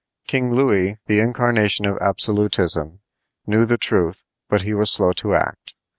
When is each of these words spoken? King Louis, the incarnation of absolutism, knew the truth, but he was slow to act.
King 0.25 0.51
Louis, 0.51 0.97
the 1.05 1.19
incarnation 1.19 1.85
of 1.85 1.95
absolutism, 2.01 3.01
knew 3.45 3.65
the 3.65 3.77
truth, 3.77 4.23
but 4.49 4.63
he 4.63 4.73
was 4.73 4.89
slow 4.89 5.13
to 5.13 5.35
act. 5.35 5.75